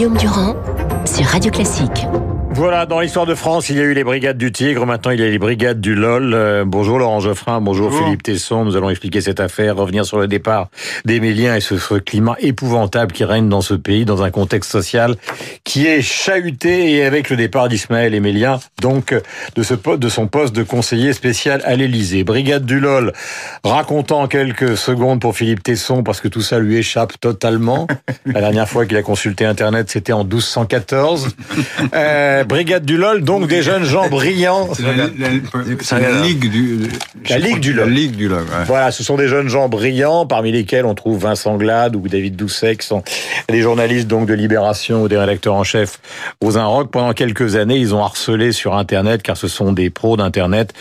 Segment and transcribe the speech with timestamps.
[0.00, 0.56] Guillaume Durand
[1.04, 2.06] sur Radio Classique.
[2.60, 5.18] Voilà, dans l'histoire de France, il y a eu les brigades du Tigre, maintenant il
[5.18, 6.34] y a les brigades du LOL.
[6.34, 10.28] Euh, bonjour Laurent Geoffrin, bonjour, Philippe Tesson, nous allons expliquer cette affaire, revenir sur le
[10.28, 10.68] départ
[11.06, 15.16] d'Emilien et ce, ce, climat épouvantable qui règne dans ce pays, dans un contexte social
[15.64, 19.14] qui est chahuté et avec le départ d'Ismaël Emilien, donc
[19.54, 22.24] de, ce, de son poste de conseiller spécial à l'Élysée.
[22.24, 23.14] Brigade du LOL,
[23.64, 27.86] racontant quelques secondes pour Philippe Tesson, parce que tout ça lui échappe totalement.
[28.26, 31.28] La dernière fois qu'il a consulté Internet, c'était en 1214.
[31.94, 34.68] Euh, brigade du LOL, donc des jeunes gens brillants.
[34.80, 36.88] La, la, la, ligue du
[37.28, 37.88] la ligue du LOL.
[37.88, 38.42] La ligue du LOL.
[38.42, 38.64] Ouais.
[38.66, 42.36] Voilà, ce sont des jeunes gens brillants, parmi lesquels on trouve Vincent Glade ou David
[42.36, 43.02] Doucet, qui sont
[43.48, 46.00] des journalistes donc de Libération ou des rédacteurs en chef
[46.40, 46.90] aux Rock.
[46.90, 50.74] Pendant quelques années, ils ont harcelé sur Internet, car ce sont des pros d'Internet,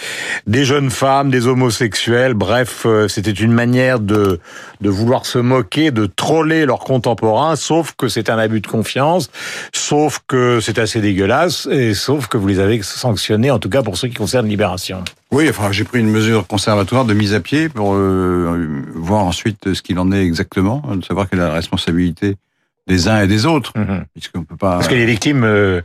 [0.48, 2.34] des jeunes femmes, des homosexuels.
[2.34, 4.40] Bref, c'était une manière de
[4.82, 7.56] de vouloir se moquer, de troller leurs contemporains.
[7.56, 9.30] Sauf que c'est un abus de confiance,
[9.74, 13.82] sauf que c'est assez dégueulasse et sauf que vous les avez sanctionnés, en tout cas
[13.84, 15.04] pour ceux qui concernent Libération.
[15.32, 19.74] Oui, enfin, j'ai pris une mesure conservatoire de mise à pied pour euh, voir ensuite
[19.74, 22.36] ce qu'il en est exactement, de savoir quelle est la responsabilité
[22.88, 24.06] des uns et des autres, Mhm.
[24.14, 24.74] puisqu'on peut pas.
[24.76, 25.82] Parce que les victimes, euh,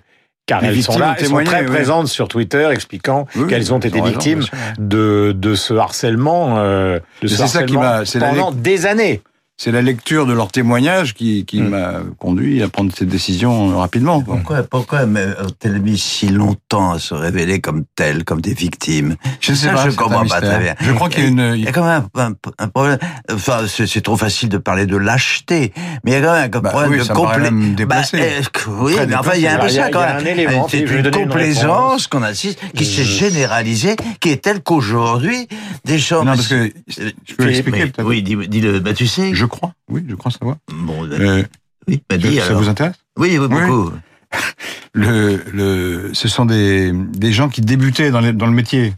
[0.47, 1.67] car Les elles sont victimes là, ont elles sont très oui.
[1.67, 4.43] présentes sur Twitter expliquant Oui, qu'elles ont été raison, victimes
[4.79, 9.21] de, de ce harcèlement, euh, de ce c'est ça qui harcèlement pendant des années.
[9.57, 11.69] C'est la lecture de leurs témoignages qui, qui Mm.
[11.69, 14.21] m'a conduit à prendre cette décision euh, rapidement.
[14.21, 14.35] quoi.
[14.35, 19.15] Pourquoi, pourquoi ont-elles mis si longtemps à se révéler comme telles, comme des victimes?
[19.41, 19.89] Je ne sais Ça, pas.
[19.89, 20.75] je comprends pas très bien.
[20.81, 21.57] Je crois qu'il y a Il une.
[21.65, 22.99] y a quand même un, un- un problème.
[23.33, 25.73] Enfin, c'est trop facile de parler de lâcheté,
[26.05, 28.19] mais il y a quand même un Bah problème oui, de complé- même déplacé.
[28.19, 30.17] Bah, oui, mais enfin, il y a un peu ça Il quand il même.
[30.17, 35.47] un élément, C'est une complaisance qu'on assiste, qui s'est généralisée, qui est telle qu'aujourd'hui,
[35.85, 36.25] des gens.
[36.25, 36.55] Non, parce que
[36.99, 37.93] Euh, je peux expliquer.
[38.03, 38.81] Oui, dis- dis-le.
[38.81, 39.33] Bah, tu sais.
[39.45, 39.75] Je crois.
[39.91, 40.57] Oui, je crois savoir.
[40.73, 41.43] Bon, bah, Euh,
[41.87, 42.63] oui, bah, dis ça alors.
[42.63, 42.97] vous intéresse?
[43.19, 43.93] Oui, oui, beaucoup.
[44.95, 48.95] le, le, ce sont des, des gens qui débutaient dans, les- dans le métier.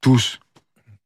[0.00, 0.38] Tous.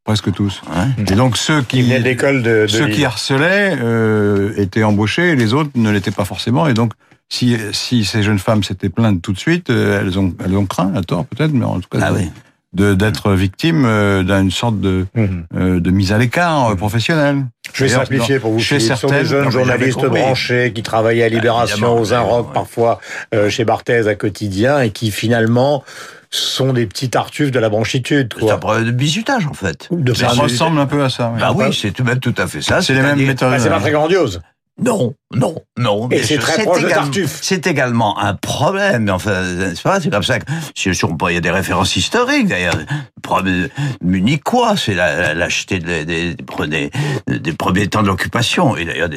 [0.05, 0.62] Presque tous.
[0.69, 1.05] Ouais.
[1.12, 2.95] Et donc ceux Qui de l'école de, de ceux Lille.
[2.97, 6.66] qui harcelaient euh, étaient embauchés et les autres ne l'étaient pas forcément.
[6.69, 6.93] Et donc,
[7.28, 10.66] si, si ces jeunes femmes s'étaient plaintes tout de suite, euh, elles ont, elles ont
[10.66, 12.31] craint, à tort peut-être, mais en tout cas, Ah de- oui.
[12.72, 15.06] de- d'être victimes euh, d'une sorte de,
[15.55, 17.45] euh, de mise à l'écart professionnelle.
[17.73, 18.59] Je vais simplifier pour vous.
[18.59, 18.95] chez Philippe.
[18.95, 22.55] Ce sont des certaines- jeunes non, journalistes branchés qui travaillaient à Libération, aux Inrocks, ouais.
[22.55, 23.01] parfois
[23.35, 25.85] euh, chez Barthez à quotidien, et qui finalement
[26.31, 28.33] sont des petits tartuffes de la branchitude.
[28.37, 28.61] C'est un Quoi.
[28.61, 29.89] problème de bizutage, en fait.
[29.91, 31.31] De Ça ressemble un peu à ça.
[31.35, 31.41] oui.
[31.41, 32.83] Bah oui, c'est tout, à fait ça.
[32.83, 33.51] C'est les mêmes méthodes.
[33.51, 34.41] Bah, c'est pas très grandiose.
[34.83, 36.09] Non, non, non.
[36.09, 37.39] Mais c'est très proche de Tartuffe.
[37.41, 39.09] C'est également un problème.
[39.11, 39.43] Enfin,
[39.75, 41.95] c'est pas, c'est comme ça que, si, si on peut- il y a des références
[41.97, 42.75] historiques, d'ailleurs.
[42.77, 43.69] Le problème
[44.03, 46.91] munichois, c'est la, lâcheté des, des, des,
[47.39, 48.77] des premiers temps de l'occupation.
[48.77, 49.11] Et d'ailleurs,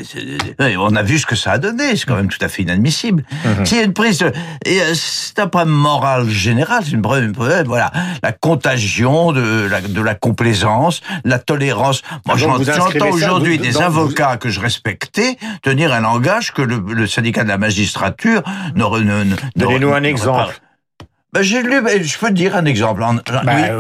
[0.84, 1.96] on a vu ce que ça a donné.
[1.96, 3.23] C'est quand même tout à fait inadmissible.
[3.46, 3.66] Mhm.
[3.66, 4.25] Y a une prise, de-
[4.68, 7.34] euh, c'est un problème moral général, c'est une problème,
[7.66, 7.91] voilà,
[8.22, 12.02] la contagion de la, de la complaisance, la tolérance.
[12.28, 16.78] Moi, Ah, j'entends aujourd'hui des vous- avocats que je respectais tenir un langage que le,
[16.88, 18.44] le syndicat de la magistrature
[18.75, 20.59] ne- Donnez-nous un exemple.
[21.34, 23.02] ben, j'ai lu, ben, je peux te dire un exemple.
[23.03, 23.18] En-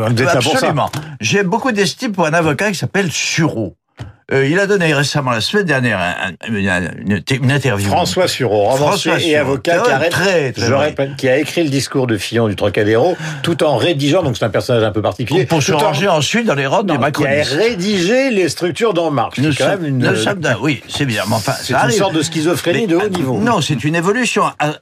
[0.07, 0.57] vous êtes là pour ça.
[0.57, 0.89] absolument.
[1.21, 3.77] J'ai beaucoup d'estime pour un avocat qui s'appelle Sureau.
[4.33, 6.81] Euh, il a donné récemment, la semaine dernière, un- un-
[7.39, 7.87] une, interview.
[7.87, 9.37] François Sureau, François et Sureau.
[9.41, 12.55] avocat, qui, arrête- très, très je répète, qui a écrit le discours de Fillon du
[12.55, 15.81] Trocadéro, tout en rédigeant, donc c'est un personnage un peu particulier, Pour se tout en-
[15.87, 17.53] ranger ensuite dans les rangs des non, qui a macronistes.
[17.53, 19.37] rédigé les structures d'En Marche.
[19.37, 21.23] Nous quand sommes- même une, nous sommes d'un- oui, c'est bien.
[21.27, 21.97] Mais enfin, c'est une arrive.
[21.97, 23.37] sorte de schizophrénie de haut niveau.
[23.37, 24.43] Non, c'est une évolution.
[24.59, 24.73] À,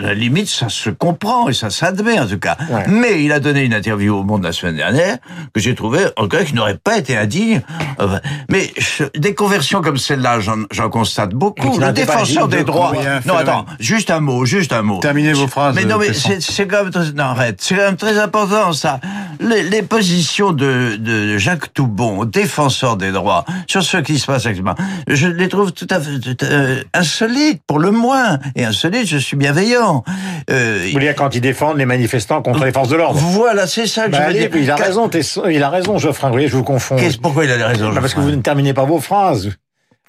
[0.00, 2.56] la limite, ça se comprend et ça s'admet en tout cas.
[2.70, 2.84] Ouais.
[2.88, 5.16] Mais il a donné une interview au Monde la semaine dernière
[5.54, 7.62] que j'ai trouvé en tout cas qui n'aurait pas été indigne.
[8.00, 8.18] Euh,
[8.50, 8.70] Mais
[9.16, 11.78] des conversions comme celle-là, j'en constate beaucoup.
[11.78, 12.92] Le défenseur des de droits.
[13.26, 14.98] Non, attends, juste un mot, juste un mot.
[15.00, 15.74] Terminez vos phrases.
[15.74, 19.00] Mais non, mais c'est quand même très, non, arrête, c'est quand même très important ça.
[19.40, 24.46] Les, les positions de, de Jacques Toubon, défenseur des droits, sur ce qui se passe
[24.46, 24.74] actuellement,
[25.06, 28.38] je les trouve tout à fait tout à- euh, insolites, pour le moins.
[28.56, 30.02] Et insolites, je suis bienveillant.
[30.50, 33.66] Euh, Vous voulez dire quand ils défendent les manifestants contre les forces de l'ordre voilà,
[33.66, 34.56] c'est ça que Bah, je veux allez, dire.
[34.62, 35.08] il a raison,
[35.48, 36.96] il a raison, Geoffrin, vous voyez, je vous confonds.
[37.22, 39.50] Pourquoi il a raison Bah, parce que vous ne terminez pas vos phrases.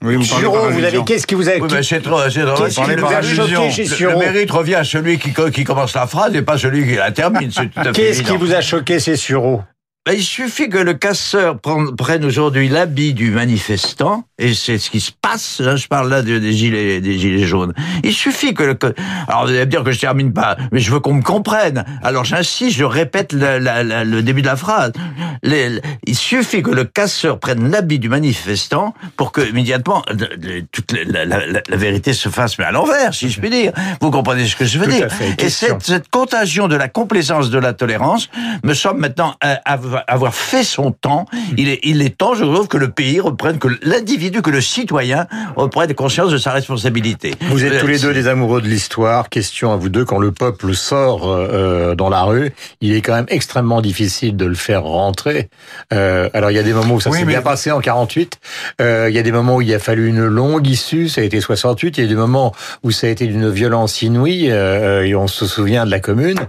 [0.02, 2.56] Oui, vous vous avez, qu'est-ce qui vous a, Oui, mais c'est trop, c'est trop.
[2.64, 3.46] qu'est-ce qui parlez vous par a allusion.
[3.48, 6.58] choqué chez Le, mérite revient à celui qui, co- qui commence la phrase et pas
[6.58, 7.52] celui qui la termine.
[7.52, 9.62] C'est tout à fait Qu'est-ce qui vous a choqué, c'est Sureau?
[10.10, 14.90] Ben, il suffit que le casseur prenne, prenne aujourd'hui l'habit du manifestant, et c'est ce
[14.90, 17.76] qui se passe, hein, je parle là des, des gilets, des gilets jaunes.
[18.04, 18.76] Il suffit que le...
[19.28, 21.86] Alors vous allez me dire que je termine pas, mais je veux qu'on me comprenne.
[22.02, 24.94] Alors j'insiste, je répète la- la- la- le début de la phrase.
[25.44, 30.02] Les- il suffit que le casseur prenne l'habit du manifestant pour que immédiatement
[30.72, 33.74] toute la, vérité se fasse mais à l'envers, si je puis dire.
[34.02, 35.40] Vous comprenez ce que je veux Tout à dire fait.
[35.44, 38.28] Et cette, cette contagion de la complaisance, de la tolérance,
[38.64, 41.26] me semble maintenant euh, avoir- avoir fait son temps.
[41.58, 44.62] Il est, il est temps, je trouve, que le pays reprenne, que l'individu, que le
[44.62, 47.34] citoyen reprenne conscience de sa responsabilité.
[47.50, 49.30] Vous êtes Euh, tous les deux des amoureux de l'histoire.
[49.30, 52.52] Question à vous deux, quand le peuple sort euh, dans la rue,
[52.82, 55.50] il est quand même extrêmement difficile de le faire rentrer.
[55.94, 57.80] Euh, alors il y a des moments où ça Oui, s'est mais- bien passé en
[57.80, 58.38] 48.
[58.82, 61.24] Euh, il y a des moments où il a fallu une longue issue, ça a
[61.24, 61.98] été 68.
[61.98, 62.54] Il y a des moments
[62.84, 66.40] où ça a été d'une violence inouïe, euh, et on se souvient de la commune.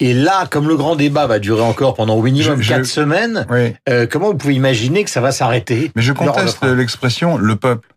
[0.00, 2.84] Et là, comme le grand débat va durer encore pendant au minimum Je- je- quatre
[2.86, 3.74] semaines, Oui.
[3.88, 7.88] euh, comment vous pouvez imaginer que ça va s'arrêter Mais je conteste l'expression le peuple.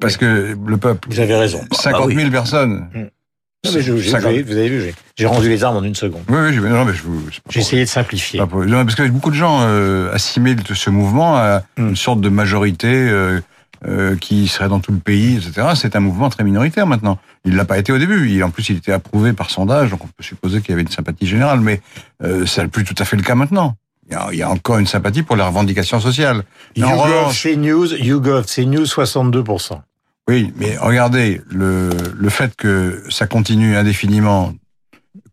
[0.00, 1.60] Parce que le peuple, Vous avez raison.
[1.72, 2.88] 50 000 personnes.
[2.94, 4.20] Non, mais je- je- 50.
[4.20, 6.22] vous avez- vous avez vu, j'ai- rendu les armes en une seconde.
[6.28, 8.38] Oui, oui, j'ai- non, mais je essayé de simplifier.
[8.38, 11.88] pas non, parce que beaucoup de gens euh, assimilent ce mouvement à Hmm.
[11.88, 13.40] une sorte de majorité euh,
[13.86, 15.68] euh, qui serait dans tout le pays, etc.
[15.74, 17.18] C'est un mouvement très minoritaire maintenant.
[17.44, 18.30] Il l'a pas été au début.
[18.30, 20.82] Il, en plus, il était approuvé par sondage, donc on peut supposer qu'il y avait
[20.82, 21.80] une sympathie générale, mais
[22.22, 23.76] euh, ça n'est plus tout à fait le cas maintenant.
[24.08, 26.44] Il y, a, il y a encore une sympathie pour les revendications sociales.
[26.76, 29.80] Mais en YouGov CNews, YouGov CNews, 62%.
[30.28, 34.54] Oui, mais regardez, le, le fait que ça continue indéfiniment,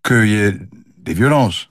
[0.04, 0.54] qu'il y ait
[1.00, 1.70] des violences,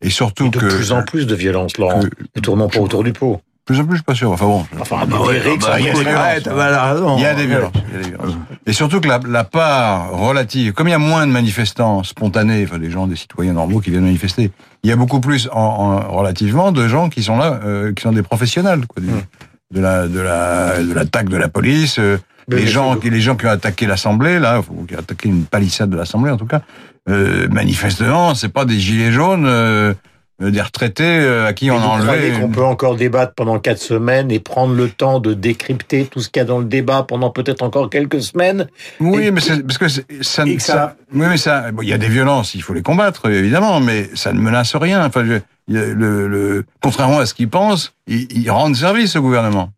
[0.00, 0.66] et surtout De que...
[0.66, 2.00] plus en plus de violence, Laurent.
[2.34, 3.40] Ne tournons pas autour du pot.
[3.66, 4.30] Plus en plus, je suis pas sûr.
[4.30, 6.24] Enfin bon, Enfin, Ah bah ouais, rixes, ah bah, il y a écoute, des violences.
[6.24, 7.16] arrête, voilà, raison.
[7.18, 7.72] il y a des violences.
[7.88, 8.34] il y a des violences.
[8.66, 12.64] Et surtout que la, la part relative, comme il y a moins de manifestants spontanés,
[12.66, 14.50] enfin des gens, des citoyens normaux qui viennent manifester,
[14.82, 18.02] il y a beaucoup plus en, en- relativement de gens qui sont là, euh, qui
[18.02, 19.20] sont des professionnels, quoi, Hmm.
[19.74, 21.98] de la de la de l'attaque de la police.
[21.98, 22.18] euh,
[22.48, 25.44] les gens, qui, les gens qui ont attaqué l'Assemblée, là, ou qui ont attaqué une
[25.46, 26.62] palissade de l'Assemblée en tout cas,
[27.08, 29.94] euh, manifestement, c'est pas des gilets jaunes, euh,
[30.38, 32.06] des retraités euh, à qui on a vous enlevé.
[32.06, 36.20] croyez qu'on peut encore débattre pendant quatre semaines et prendre le temps de décrypter tout
[36.20, 38.66] ce qu'il y a dans le débat pendant peut-être encore quelques semaines?
[39.00, 40.56] Oui, Et mais parce que ça, ça- oui,
[41.28, 44.32] mais ça, bon, il y a des violences, il faut les combattre évidemment, mais ça
[44.34, 45.04] ne menace rien.
[45.06, 45.38] Enfin, je-
[45.68, 45.94] le,
[46.28, 49.70] le- contrairement à ce qu'ils pensent, ils, ils rendent service au gouvernement,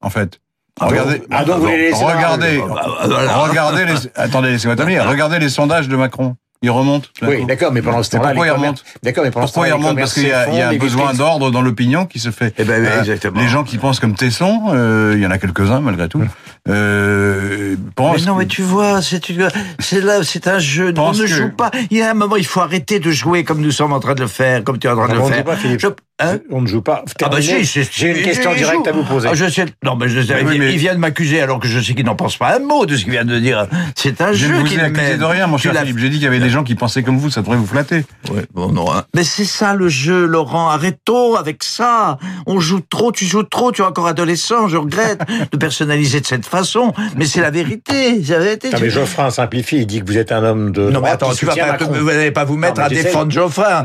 [0.00, 0.40] en fait.
[0.80, 2.68] regardez, ah, donc vous les laissez dans la regardez, rue.
[2.68, 5.00] Bah, regardez les, attendez, laissez-moi terminer.
[5.06, 6.36] Regardez les sondages de Macron.
[6.70, 9.52] Tout d'un Oui, d'accord, mais pendant ce temps-là, pourquoi commerces- remontent D'accord, mais pendant ce
[9.52, 11.50] Pourquoi ils temps-là, les remontent Parce qu'il y a, il y a un besoin d'ordre
[11.50, 12.54] dans l'opinion qui se fait.
[12.58, 13.40] Eh ben, oui, Euh, exactement.
[13.40, 16.22] Les gens qui pensent comme Tesson, euh, il y en a quelques-uns malgré tout,
[16.68, 18.26] euh, Mais pensent.
[18.26, 20.92] non, que- mais tu vois, c'est une- c'est là, c'est un jeu.
[20.96, 21.70] On ne que- joue pas.
[21.90, 24.14] Il y a un moment, il faut arrêter de jouer comme nous sommes en train
[24.14, 25.38] de le faire, comme tu es en train de Ah, le on ne faire.
[25.38, 25.80] joue pas, Philippe.
[25.80, 25.88] Je-
[26.20, 27.04] hein On ne joue pas.
[27.22, 29.28] Ah bah si, c'est- J'ai une question directe à vous poser.
[29.30, 29.66] Ah, je sais.
[29.84, 30.34] Non, mais je sais.
[30.34, 32.36] Mais il, oui, mais- il vient de m'accuser alors que je sais qu'il n'en pense
[32.36, 33.66] pas un mot de ce qu'il vient de dire.
[33.96, 35.98] C'est un Je jeu ne vous qu'il ai accusé de rien, mon cher Philippe.
[35.98, 38.04] J'ai dit qu'il y avait des gens qui pensaient comme vous, ça devrait vous flatter.
[38.30, 39.04] Ouais, bon, non, hein.
[39.14, 40.68] Mais c'est ça le jeu, Laurent.
[40.68, 42.18] Arrêtons avec ça.
[42.46, 45.20] On joue trop, tu joues trop, tu es encore adolescent, je regrette
[45.52, 46.92] de personnaliser de cette façon.
[47.16, 48.22] Mais c'est la vérité.
[48.24, 48.70] C'est la vérité.
[48.70, 51.30] Non, mais Geoffrin simplifie, il dit que vous êtes un homme de Non, mais attends,
[51.30, 53.84] qui tu vas pas, vous n'allez pas vous mettre Non, à défendre Geoffrin.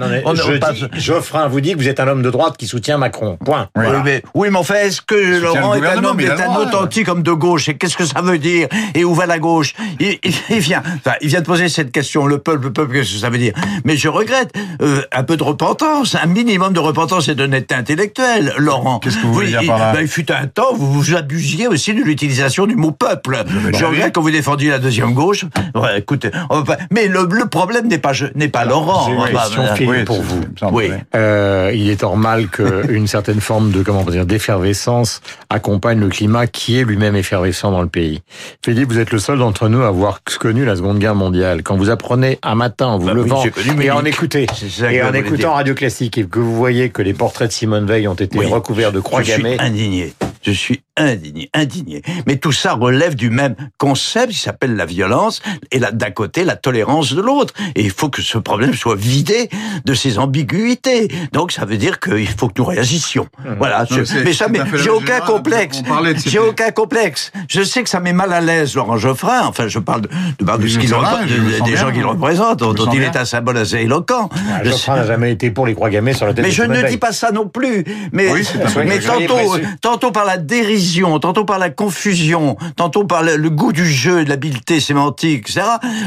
[0.94, 3.38] Geoffrin vous dit que vous êtes un homme de droite qui soutient Macron.
[3.44, 3.70] Point.
[3.76, 3.86] Oui.
[3.90, 6.62] Oui, mais, oui, mais enfin, est-ce que Soutient Laurent est un homme, est un droit.
[6.66, 9.74] authentique homme de gauche Et qu'est-ce que ça veut dire Et où va la gauche
[10.00, 12.26] il, il- il vient, enfin, il vient de poser cette question.
[12.26, 13.54] Le peuple, le peuple, qu'est-ce que ça veut dire
[13.86, 18.54] Mais je regrette euh, un peu de repentance, un minimum de repentance et d'honnêteté intellectuelle,
[18.58, 19.00] Laurent.
[19.00, 21.16] Qu'est-ce que vous voulez dire il, par là ben, il fut un temps, vous vous
[21.16, 23.44] abusiez aussi de l'utilisation du mot peuple.
[23.74, 25.46] Je regrette quand vous défendiez la deuxième gauche.
[25.76, 29.06] Ouais, écoutez, on va pas- mais le, le problème n'est pas je- n'est pas Laurent.
[29.08, 29.88] j'ai une On va pas- question.
[29.88, 30.42] Oui, pour vous.
[30.72, 30.90] Oui.
[31.16, 36.10] Euh, il est normal qu'une certaine forme de comment on peut dire d'effervescence accompagne le
[36.10, 38.22] climat qui est lui-même effervescent dans le pays.
[38.66, 41.62] Philippe, vous êtes le seul d'entre nous à avoir connu la Seconde Guerre mondiale.
[41.62, 45.14] Quand vous apprenez un matin en vous Bah levant connu et en que et en
[45.14, 45.54] écoutant.
[45.54, 48.48] Radio Classique et que vous voyez que les portraits de Simone Veil ont été Oui.
[48.48, 49.60] recouverts de croix Je suis gammées.
[49.60, 50.14] indigné.
[50.42, 52.02] Je suis indigné, indigné.
[52.28, 55.42] Mais tout ça relève du même concept qui s'appelle la violence
[55.72, 57.54] et d'un côté la tolérance de l'autre.
[57.76, 59.50] Et il faut que ce problème soit vidé
[59.86, 61.08] de ses ambiguïtés.
[61.32, 63.28] Donc ça veut dire qu'il faut que nous réagissions.
[63.58, 63.86] Voilà.
[63.90, 65.82] Non, mais ça, mais j'ai aucun complexe.
[66.26, 67.32] J'ai aucun complexe.
[67.50, 69.42] Je sais que ça met mal à l'aise Laurent Geoffrin.
[69.46, 71.76] Enfin, je parle de, de, de Je ce qu'il des bien.
[71.76, 73.12] gens qu'il représente, dont, il bien.
[73.12, 74.30] est un symbole assez éloquent.
[74.54, 76.82] Ah, Geoffrin n'a jamais été pour les croix gammées sur la tête mais je ne
[76.88, 77.84] dis pas ça non plus.
[78.12, 78.48] Mais, Oui,
[78.86, 80.89] mais tantôt, tantôt par la dérision,
[81.20, 85.62] tantôt par la confusion, tantôt par le, goût du jeu, de l'habileté sémantique, etc.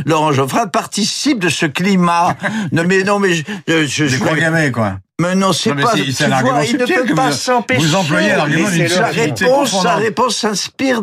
[0.07, 2.37] Laurent Geoffrin participe de ce climat.
[2.73, 4.95] non, mais non, mais je, je, je- gammées, quoi.
[5.21, 5.93] Mais non, c'est pas.
[5.93, 6.11] Tu
[6.43, 7.81] vois, il ne peut pas s'empêcher.
[7.81, 11.03] vous employez l'argument d'une sa réponse, sa réponse s'inspire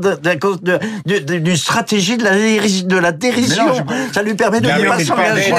[1.06, 3.64] d'une stratégie de la, de la dérision.
[3.66, 5.54] Mais non, je- Ça lui permet de ne pas s'engager.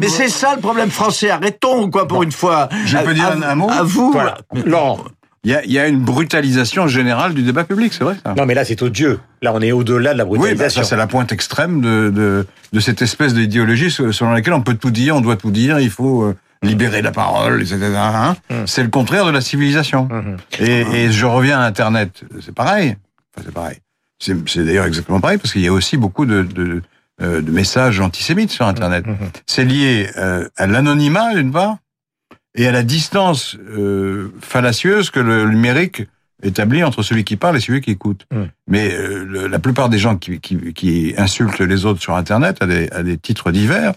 [0.00, 1.30] Mais c'est ça le problème français.
[1.30, 2.68] Arrêtons, quoi, pour une fois.
[2.86, 4.10] Je peux dire à- un- mot À vous.
[4.12, 4.38] Voilà.
[4.64, 4.98] Laurent.
[5.44, 8.34] Il y a, il y a une brutalisation générale du débat public, c'est vrai ça
[8.36, 9.18] Non, mais là, c'est odieux.
[9.42, 10.82] Là, on est au-delà de la Oui, bah, brutalisation.
[10.82, 14.74] ça c'est la pointe extrême de, de, de cette espèce d'idéologie selon laquelle on peut
[14.74, 17.76] tout dire, on doit tout dire, il faut euh, libérer la parole, etc.
[17.96, 18.36] hein.
[18.66, 20.04] C'est le contraire de la civilisation.
[20.10, 20.36] Mhm.
[20.60, 22.96] Et, et je reviens à Internet, c'est pareil.
[23.34, 23.78] Enfin, c'est pareil.
[24.20, 26.82] C'est d'ailleurs exactement pareil parce qu'il y a aussi beaucoup de, de,
[27.20, 29.04] euh, de messages antisémites sur Internet.
[29.08, 29.16] Mhm.
[29.46, 31.78] C'est lié euh, à l'anonymat d'une part
[32.54, 36.02] et à la distance euh, fallacieuse que le numérique
[36.42, 38.26] établit entre celui qui parle et celui qui écoute.
[38.32, 38.42] Mm.
[38.66, 42.56] Mais euh, le- la plupart des gens qui, qui, qui insultent les autres sur Internet
[42.60, 43.92] à des, à des titres divers,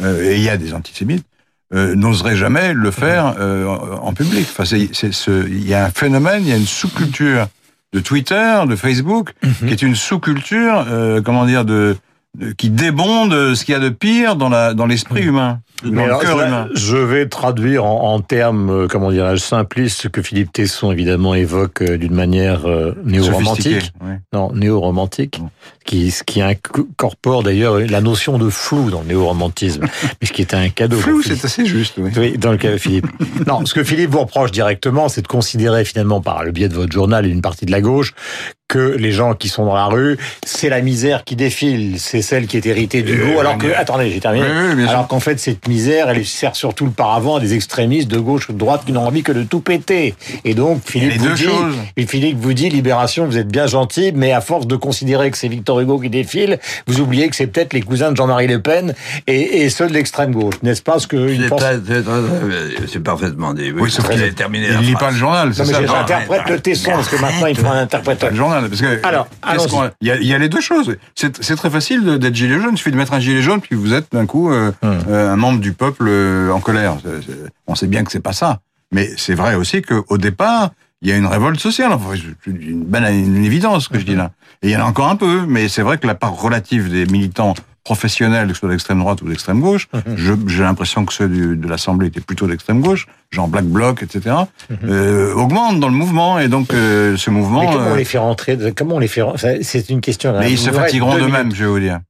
[0.00, 1.24] euh, et il y a des antisémites,
[1.72, 4.46] euh, n'oseraient jamais le faire euh, en, en public.
[4.50, 7.46] Enfin, c'est, ce, il y a un phénomène, il y a une sous-culture
[7.92, 11.96] de Twitter, de Facebook, qui est une sous-culture, euh, comment dire, de-
[12.56, 16.06] qui débonde ce qu'il y a de pire dans la dans l'esprit humain, dans Mais
[16.06, 16.68] le cœur humain.
[16.74, 21.34] je vais traduire en, en termes, euh, comment dirais-je, simplistes, ce que Philippe Tesson, évidemment,
[21.34, 23.92] évoque euh, d'une manière euh, néo-romantique.
[24.32, 25.40] Non, néo-romantique,
[25.84, 29.82] qui, ce qui incorpore d'ailleurs la notion de flou dans le néo-romantisme,
[30.20, 30.96] mais ce qui est un cadeau.
[30.96, 32.10] Flou, c'est assez juste, oui.
[32.16, 33.06] Oui, dans le cas de Philippe.
[33.46, 36.74] Non, ce que Philippe vous reproche directement, c'est de considérer finalement par le biais de
[36.74, 38.14] votre journal et une partie de la gauche
[38.68, 42.46] que les gens qui sont dans la rue, c'est la misère qui défile, c'est celle
[42.46, 44.46] qui est héritée du Euh, goût, alors que, attendez, j'ai terminé.
[44.46, 48.08] Oui, oui, alors qu'en fait, cette misère, elle sert surtout le paravent à des extrémistes
[48.10, 50.14] de gauche ou de droite qui n'ont envie que de tout péter.
[50.44, 51.46] Et donc, Philippe vous dit,
[51.98, 55.36] et Philippe vous dit, Libération, vous êtes bien gentil, mais à force de considérer que
[55.36, 58.60] c'est Victor Hugo qui défile, vous oubliez que c'est peut-être les cousins de Jean-Marie Le
[58.60, 58.94] Pen
[59.26, 60.54] et, et ceux de l'extrême gauche.
[60.62, 61.60] N'est-ce pas ce que C'est pense
[63.04, 63.70] parfaitement dit.
[63.72, 65.94] Oui, Oui, sauf qu'il avez terminé il lit pas le journal, c'est Non, mais ça.
[65.98, 68.32] j'interprète le tesson, parce que maintenant, il faut un interpréteur.
[68.54, 69.28] Journal, parce que Alors,
[70.00, 70.96] il y, a, il y a les deux choses.
[71.14, 72.70] C'est très facile de- d'être gilet jaune.
[72.72, 74.98] Il suffit de mettre un gilet jaune, puis vous êtes d'un coup euh, Hum.
[75.08, 76.96] euh, un membre du peuple euh, en colère.
[77.66, 78.60] On sait bien que c'est pas ça,
[78.92, 80.70] mais c'est vrai aussi qu'au départ,
[81.02, 81.92] il y a une révolte sociale.
[81.92, 82.10] Enfin,
[82.44, 84.30] c'est une, une évidence ce que je dis là.
[84.62, 86.90] Et il y en a encore un peu, mais c'est vrai que la part relative
[86.90, 91.12] des militants professionnels, que ce soit d'extrême droite ou d'extrême gauche, je- j'ai l'impression que
[91.12, 94.34] ceux du- de l'Assemblée étaient plutôt d'extrême gauche, genre Black Bloc, etc.,
[94.84, 97.60] euh, augmentent dans le mouvement, et donc euh, ce mouvement...
[97.60, 100.36] Mais comment euh, on les fait rentrer Comment on les fait rentrer C'est une question.
[100.38, 102.00] mais ils se fatigueront deux d'eux-mêmes, je vais vous dire.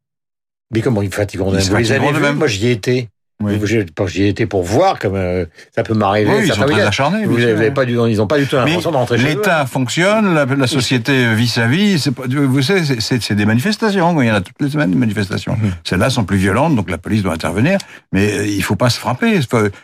[0.73, 2.33] Mais comment ils fatigueront d'eux-mêmes Vous les avez vus.
[2.35, 3.09] Moi, j'y étais.
[3.43, 3.59] Oui.
[3.64, 6.31] J'y j'y ai été pour voir, comme euh, ça peut m'arriver.
[6.31, 7.26] Oui, ils sont très acharnés.
[7.26, 10.45] Vous avez pas du, ils n'ont pas du tout l'intention de rentrer l'État fonctionne, la,
[10.45, 11.97] la société vit sa vie.
[12.29, 14.23] Vous savez, c'est- des manifestations.
[14.23, 15.57] Il y en a toutes les semaines des manifestations.
[15.61, 15.73] Mhm.
[15.83, 17.79] Celles-là sont plus violentes, donc la police doit intervenir.
[18.12, 19.41] Mais euh, il faut pas se frapper.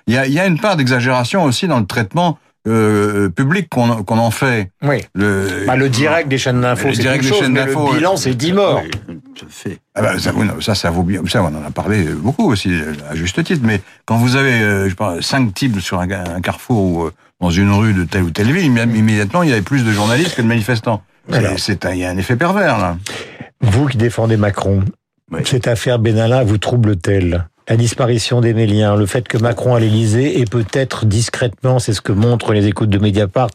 [0.06, 2.38] Il y a, il y a une part d'exagération aussi dans le traitement
[2.68, 4.70] euh, public qu'on qu'on en fait.
[4.82, 4.98] Oui.
[5.14, 7.90] Le, Bah, le direct des chaînes d'infos, Le c'est direct des chose, chaînes mais d'infos,
[7.92, 8.16] le bilan, ouais.
[8.16, 8.82] c'est 10 morts.
[8.84, 9.78] Oui, tout à fait.
[9.94, 11.22] Ah bah, ça, ça, ça vaut bien.
[11.26, 12.70] Ça, on en a parlé beaucoup aussi,
[13.10, 13.62] à juste titre.
[13.64, 17.12] Mais quand vous avez, euh, je pas, cinq types sur un, un carrefour ou euh,
[17.40, 19.90] dans une rue de telle ou telle ville, immé- immédiatement, il y avait plus de
[19.92, 21.02] journalistes que de manifestants.
[21.28, 21.52] C'est- Alors.
[21.58, 22.96] C'est un, il y a un effet pervers là.
[23.62, 24.82] Vous qui défendez Macron,
[25.32, 25.40] Oui.
[25.44, 27.46] cette affaire Benalla vous trouble-t-elle?
[27.70, 32.00] La disparition des Méliens, le fait que Macron à l'Élysée et peut-être discrètement, c'est ce
[32.00, 33.50] que montrent les écoutes de Mediapart,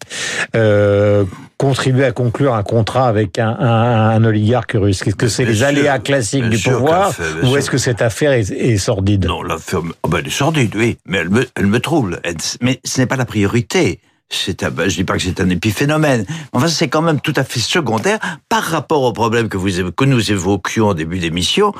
[0.56, 1.26] euh,
[1.58, 5.02] contribué à conclure un contrat avec un, un- un oligarque russe.
[5.06, 7.12] Est-ce que c'est les sûr, aléas classiques du pouvoir
[7.44, 9.26] ou est-ce que cette affaire est, est sordide?
[9.26, 12.22] Non, oh ben, elle est sordide, oui, mais elle me, elle me trouble.
[12.24, 14.00] Elle- mais ce n'est pas la priorité.
[14.30, 16.26] C'est un, ben, je dis pas que c'est un épiphénomène.
[16.52, 18.18] Enfin, c'est quand même tout à fait secondaire
[18.50, 21.74] par rapport au problème que vous, que nous évoquions au début d'émission.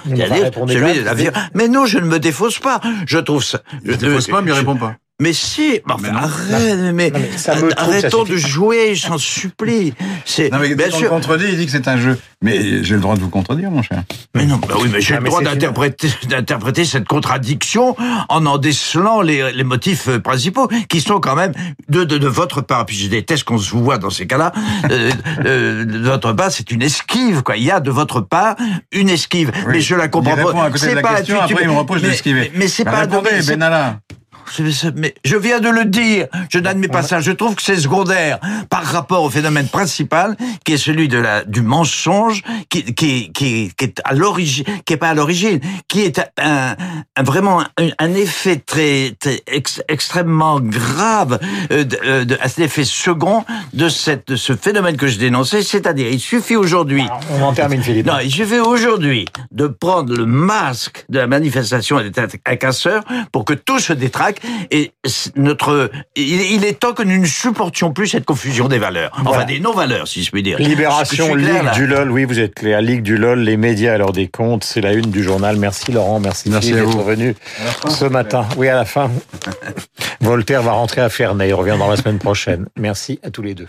[0.68, 1.26] Celui de la vous vie.
[1.26, 2.80] êtes- Mais non, je ne me défausse pas.
[3.08, 3.62] Je trouve ça.
[3.84, 4.96] Je ne défausse pas, mais il je- répond pas.
[5.22, 6.18] Mais si, mais enfin, Mais non.
[6.18, 9.94] arrête, mais, Non, mais ça me trouble, ça arrêtons de jouer, j'en supplie.
[10.26, 11.04] C'est, Non, mais bien on sûr.
[11.04, 12.20] le contredit, il dit que c'est un jeu.
[12.44, 14.04] Mais j'ai le droit de vous contredire, mon cher.
[14.36, 17.96] Mais non, bah oui, mais j'ai Ah, le droit d'interpréter, d'interpréter cette contradiction
[18.28, 21.54] en en décelant les, les motifs euh, principaux, qui sont quand même
[21.88, 22.86] de, de, de votre part.
[22.86, 24.52] Puis je déteste qu'on se voit dans ces cas-là.
[24.92, 25.12] Euh,
[25.46, 27.56] euh, de votre part, c'est une esquive, quoi.
[27.56, 28.58] Il y a de votre part
[28.92, 29.52] une esquive.
[29.70, 30.64] Mais je la comprends Il répond pas.
[30.66, 31.56] à côté C'est de la pas question, intuitif.
[31.56, 32.52] après il me Mais- d'esquiver.
[32.54, 33.00] Mais, mais c'est Bah, pas.
[33.00, 34.00] Répondez, c'est- Benalla.
[34.96, 36.28] Mais je viens de le dire.
[36.50, 37.20] Je n'admets pas ça.
[37.20, 41.44] Je trouve que c'est secondaire par rapport au phénomène principal, qui est celui de la
[41.44, 46.02] du mensonge, qui qui qui, qui est à l'origine, qui est pas à l'origine, qui
[46.02, 46.76] est un,
[47.16, 51.40] un- vraiment un, un effet très, très ex- extrêmement grave,
[51.72, 53.44] euh, de, euh, de- un effet second
[53.74, 55.62] de cette de ce phénomène que je dénonçais.
[55.64, 57.06] C'est-à-dire, il suffit aujourd'hui.
[57.32, 58.06] On en termine, Philippe.
[58.08, 63.04] Non, il suffit aujourd'hui de prendre le masque de la manifestation et des un casseur
[63.32, 64.92] pour que tout se détraque et
[65.36, 69.12] notre, il, est temps que nous ne supportions plus cette confusion des valeurs.
[69.26, 70.58] Enfin, des non-valeurs, si je puis dire.
[70.60, 72.82] Libération, Ligue du LOL, oui, vous êtes clair.
[72.82, 75.58] Ligue du LOL, les médias alors des comptes, c'est la une du journal.
[75.58, 77.36] Merci Laurent, merci, merci d'être venu
[77.88, 78.46] ce matin.
[78.58, 79.12] Oui, à la fin.
[80.22, 82.66] Voltaire va rentrer à Ferney, il revient dans la semaine prochaine.
[82.78, 83.68] Merci à tous les deux.